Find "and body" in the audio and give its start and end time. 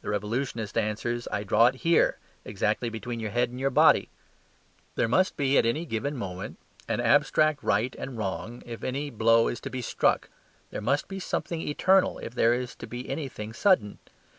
3.50-4.08